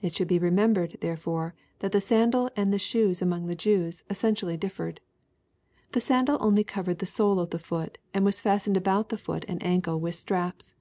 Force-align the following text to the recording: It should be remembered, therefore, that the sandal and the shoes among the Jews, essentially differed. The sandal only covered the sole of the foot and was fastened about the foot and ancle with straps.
It 0.00 0.14
should 0.16 0.28
be 0.28 0.38
remembered, 0.38 0.96
therefore, 1.02 1.54
that 1.80 1.92
the 1.92 2.00
sandal 2.00 2.48
and 2.56 2.72
the 2.72 2.78
shoes 2.78 3.20
among 3.20 3.48
the 3.48 3.54
Jews, 3.54 4.02
essentially 4.08 4.56
differed. 4.56 4.98
The 5.92 6.00
sandal 6.00 6.38
only 6.40 6.64
covered 6.64 7.00
the 7.00 7.04
sole 7.04 7.38
of 7.38 7.50
the 7.50 7.58
foot 7.58 7.98
and 8.14 8.24
was 8.24 8.40
fastened 8.40 8.78
about 8.78 9.10
the 9.10 9.18
foot 9.18 9.44
and 9.46 9.62
ancle 9.62 10.00
with 10.00 10.14
straps. 10.14 10.74